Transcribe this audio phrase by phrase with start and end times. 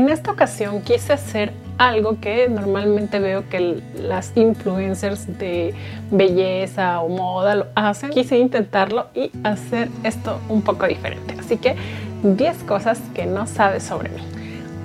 [0.00, 5.74] En esta ocasión quise hacer algo que normalmente veo que las influencers de
[6.10, 8.08] belleza o moda lo hacen.
[8.08, 11.36] Quise intentarlo y hacer esto un poco diferente.
[11.38, 11.76] Así que
[12.22, 14.22] 10 cosas que no sabes sobre mí.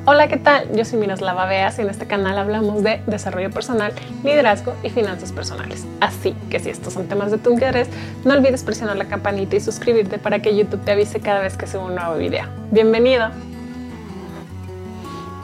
[0.06, 0.68] Hola, ¿qué tal?
[0.76, 3.94] Yo soy Miroslava Beas y en este canal hablamos de desarrollo personal,
[4.26, 5.86] liderazgo y finanzas personales.
[6.02, 7.88] Así que si estos son temas de tu interés,
[8.26, 11.68] no olvides presionar la campanita y suscribirte para que YouTube te avise cada vez que
[11.68, 12.48] suba un nuevo video.
[12.70, 13.55] ¡Bienvenido!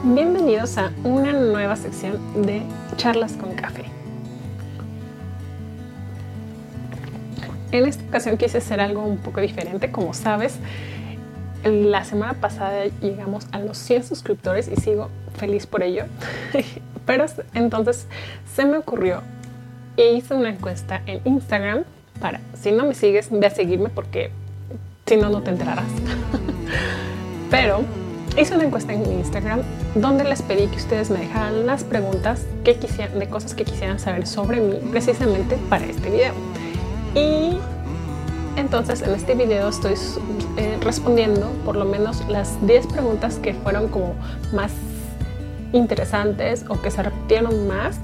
[0.04, 2.62] Bienvenidos a una nueva sección de
[2.96, 3.84] charlas con café.
[7.70, 10.56] En esta ocasión quise hacer algo un poco diferente, como sabes.
[11.62, 16.06] La semana pasada llegamos a los 100 suscriptores y sigo feliz por ello.
[17.06, 18.08] Pero entonces
[18.56, 19.22] se me ocurrió
[19.96, 21.84] e hice una encuesta en Instagram
[22.20, 24.32] para, si no me sigues, ve a seguirme porque
[25.06, 25.92] si no, no te enterarás.
[27.52, 27.82] Pero
[28.36, 29.62] hice una encuesta en Instagram
[29.94, 33.98] donde les pedí que ustedes me dejaran las preguntas que quisieran, de cosas que quisieran
[33.98, 36.32] saber sobre mí precisamente para este video.
[37.14, 37.58] Y
[38.56, 39.94] entonces en este video estoy
[40.56, 44.14] eh, respondiendo por lo menos las 10 preguntas que fueron como
[44.52, 44.72] más
[45.72, 47.98] interesantes o que se repitieron más.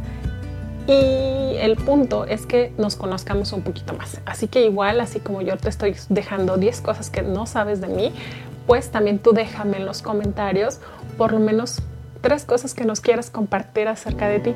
[0.86, 4.20] Y el punto es que nos conozcamos un poquito más.
[4.24, 7.88] Así que igual, así como yo te estoy dejando 10 cosas que no sabes de
[7.88, 8.12] mí,
[8.68, 10.78] pues también tú déjame en los comentarios
[11.16, 11.80] por lo menos
[12.20, 14.54] tres cosas que nos quieras compartir acerca de ti.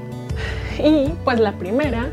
[0.79, 2.11] Y pues la primera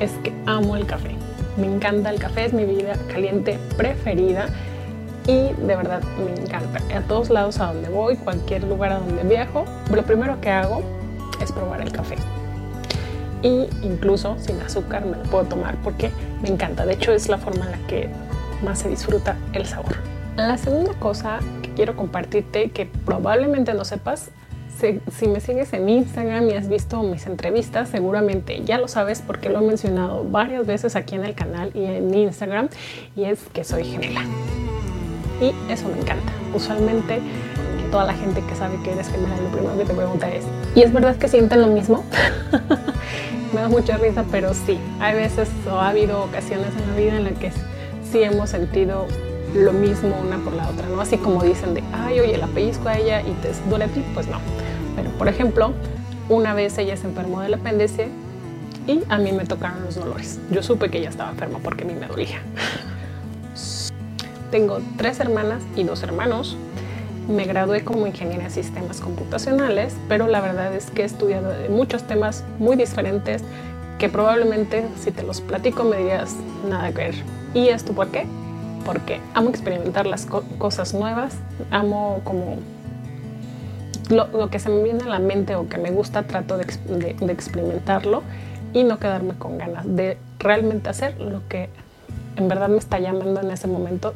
[0.00, 1.14] es que amo el café.
[1.56, 4.48] Me encanta el café, es mi bebida caliente preferida
[5.28, 6.80] y de verdad me encanta.
[6.96, 10.82] A todos lados a donde voy, cualquier lugar a donde viajo, lo primero que hago
[11.40, 12.16] es probar el café.
[13.42, 16.10] Y incluso sin azúcar me lo puedo tomar porque
[16.42, 16.84] me encanta.
[16.84, 18.08] De hecho es la forma en la que
[18.64, 20.17] más se disfruta el sabor.
[20.38, 24.30] La segunda cosa que quiero compartirte, que probablemente no sepas,
[24.78, 29.48] si, me sigues en Instagram y has visto mis entrevistas, seguramente ya lo sabes porque
[29.48, 32.68] lo he mencionado varias veces aquí en el canal y en Instagram,
[33.16, 34.22] y es que soy gemela.
[35.40, 36.32] Y eso me encanta.
[36.54, 37.18] Usualmente
[37.90, 40.44] toda la gente que sabe que eres gemela, lo primero que te pregunta es,
[40.76, 42.04] ¿y es verdad que sienten lo mismo?
[43.52, 47.16] me da mucha risa, pero sí, hay veces o ha habido ocasiones en la vida
[47.16, 47.50] en las que
[48.08, 49.08] sí hemos sentido
[49.54, 51.00] lo mismo una por la otra, ¿no?
[51.00, 54.04] Así como dicen de, ay, oye, la pellizco a ella y te duele a ti,
[54.14, 54.38] pues no.
[54.96, 55.72] Pero, por ejemplo,
[56.28, 58.08] una vez ella se enfermó del apéndice
[58.86, 60.38] y a mí me tocaron los dolores.
[60.50, 62.40] Yo supe que ella estaba enferma porque a mí me dolía.
[64.50, 66.56] Tengo tres hermanas y dos hermanos.
[67.28, 72.04] Me gradué como ingeniera en sistemas computacionales, pero la verdad es que he estudiado muchos
[72.04, 73.44] temas muy diferentes
[73.98, 76.34] que probablemente si te los platico me dirías
[76.68, 77.14] nada que ver.
[77.52, 78.26] ¿Y esto por qué?
[78.88, 81.34] Porque amo experimentar las cosas nuevas,
[81.70, 82.56] amo como
[84.08, 86.64] lo, que se me viene a la mente o que me gusta, trato de,
[87.28, 88.22] experimentarlo
[88.72, 91.68] y no quedarme con ganas de realmente hacer lo que
[92.36, 94.14] en verdad me está llamando en ese momento.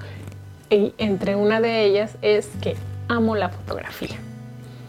[0.70, 2.74] Y entre una de ellas es que
[3.08, 4.16] amo la fotografía.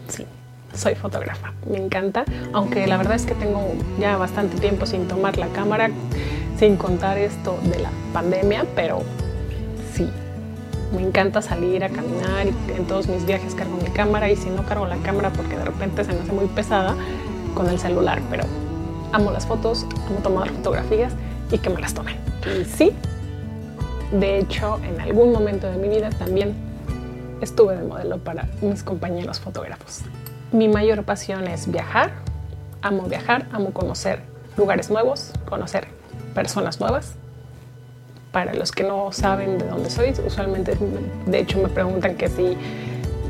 [0.08, 0.24] Sí,
[0.72, 2.24] soy fotógrafa, me encanta,
[2.54, 3.60] aunque la verdad es que tengo
[4.00, 5.90] ya bastante tiempo sin tomar la cámara,
[6.58, 9.02] sin contar esto de la pandemia, pero
[9.94, 10.08] sí.
[10.94, 14.48] Me encanta salir a caminar y en todos mis viajes cargo mi cámara y si
[14.50, 16.94] no cargo la cámara porque de repente se me hace muy pesada
[17.54, 18.44] con el celular, pero
[19.12, 21.12] amo las fotos, amo tomar fotografías
[21.50, 22.16] y que me las tomen.
[22.60, 22.92] Y sí,
[24.12, 26.54] de hecho, en algún momento de mi vida también
[27.40, 30.02] estuve de modelo para mis compañeros fotógrafos.
[30.52, 32.12] Mi mayor pasión es viajar,
[32.82, 34.20] amo viajar, amo conocer
[34.56, 35.88] lugares nuevos, conocer
[36.34, 37.14] personas nuevas
[38.34, 40.76] para los que no saben de dónde soy, usualmente,
[41.24, 42.56] de hecho, me preguntan que si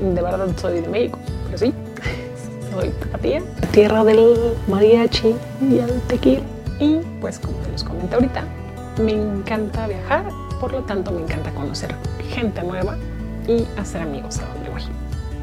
[0.00, 1.74] de verdad soy de México, pero sí,
[2.72, 6.40] soy tapatía, tierra del mariachi y el tequila.
[6.80, 8.44] Y pues como los comenté ahorita,
[8.98, 10.24] me encanta viajar,
[10.58, 11.94] por lo tanto me encanta conocer
[12.30, 12.96] gente nueva
[13.46, 14.82] y hacer amigos a donde voy.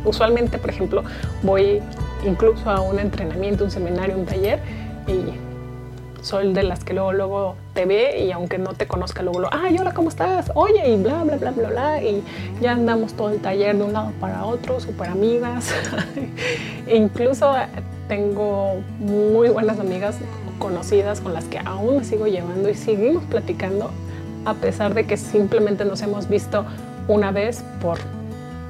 [0.04, 1.04] Usualmente, por ejemplo,
[1.44, 1.84] voy
[2.26, 4.60] incluso a un entrenamiento, un seminario, un taller
[5.06, 5.51] y
[6.22, 9.56] soy de las que luego, luego te ve y aunque no te conozca, luego, luego,
[9.60, 10.52] ay, hola, ¿cómo estás?
[10.56, 12.24] Oye, y bla, bla, bla, bla, bla, y
[12.62, 15.74] ya andamos todo el taller de un lado para otro, súper amigas.
[16.88, 17.54] e incluso
[18.08, 20.18] tengo muy buenas amigas
[20.60, 23.92] conocidas con las que aún me sigo llevando y seguimos platicando
[24.46, 26.66] a pesar de que simplemente nos hemos visto
[27.08, 28.00] una vez por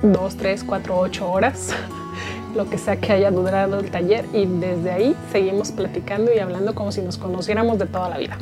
[0.02, 1.74] dos, tres, cuatro, ocho horas
[2.56, 6.76] lo que sea que haya durado el taller y desde ahí seguimos platicando y hablando
[6.76, 8.38] como si nos conociéramos de toda la vida.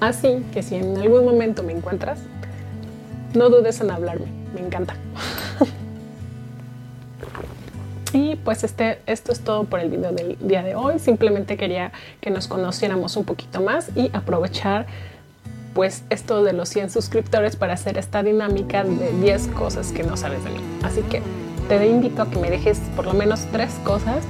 [0.00, 2.18] Así que si en algún momento me encuentras,
[3.34, 4.94] no dudes en hablarme, me encanta.
[8.12, 10.98] Y pues este, esto es todo por el video del día de hoy.
[10.98, 11.92] Simplemente quería
[12.22, 14.86] que nos conociéramos un poquito más y aprovechar
[15.74, 20.16] pues esto de los 100 suscriptores para hacer esta dinámica de 10 cosas que no
[20.16, 20.60] sabes de mí.
[20.82, 21.20] Así que
[21.68, 24.24] te invito a que me dejes por lo menos tres cosas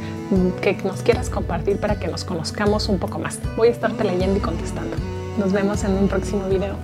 [0.60, 3.38] que nos quieras compartir para que nos conozcamos un poco más.
[3.56, 4.96] Voy a estarte leyendo y contestando.
[5.38, 6.76] Nos vemos en un próximo video.